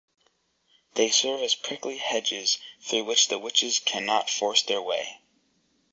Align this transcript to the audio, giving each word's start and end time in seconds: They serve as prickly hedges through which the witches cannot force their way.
They 0.95 1.11
serve 1.11 1.41
as 1.43 1.53
prickly 1.53 1.97
hedges 1.97 2.57
through 2.81 3.03
which 3.03 3.27
the 3.27 3.37
witches 3.37 3.77
cannot 3.77 4.31
force 4.31 4.63
their 4.63 4.81
way. 4.81 5.19